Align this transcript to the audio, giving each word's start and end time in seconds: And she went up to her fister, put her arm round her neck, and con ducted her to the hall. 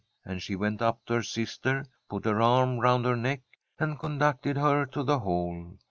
And 0.25 0.41
she 0.41 0.55
went 0.55 0.81
up 0.81 1.05
to 1.05 1.13
her 1.13 1.19
fister, 1.19 1.85
put 2.09 2.25
her 2.25 2.41
arm 2.41 2.79
round 2.79 3.05
her 3.05 3.15
neck, 3.15 3.43
and 3.77 3.99
con 3.99 4.17
ducted 4.17 4.59
her 4.59 4.87
to 4.87 5.03
the 5.03 5.19
hall. 5.19 5.77